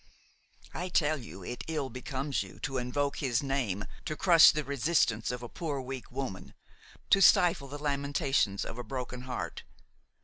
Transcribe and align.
I 0.73 0.89
tell 0.89 1.19
you, 1.19 1.43
it 1.43 1.63
ill 1.67 1.91
becomes 1.91 2.41
you 2.41 2.57
to 2.61 2.79
invoke 2.79 3.17
His 3.19 3.43
name 3.43 3.85
to 4.05 4.15
crush 4.17 4.49
the 4.49 4.63
resistance 4.63 5.29
of 5.29 5.43
a 5.43 5.47
poor, 5.47 5.79
weak 5.79 6.11
woman, 6.11 6.55
to 7.11 7.21
stifle 7.21 7.67
the 7.67 7.77
lamentations 7.77 8.65
of 8.65 8.79
a 8.79 8.83
broken 8.83 9.21
heart. 9.29 9.61